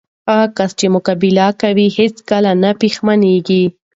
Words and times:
هغه 0.29 0.47
کس 0.57 0.71
چې 0.79 0.85
مقابله 0.95 1.47
کوي، 1.61 1.87
هیڅ 1.97 2.15
کله 2.29 2.51
نه 2.63 2.71
پښېمانه 2.81 3.29
کېږي. 3.47 3.63